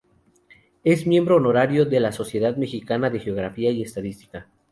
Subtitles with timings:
[0.83, 4.47] Es miembro honorario de la Sociedad Mexicana de Geografía y Estadística.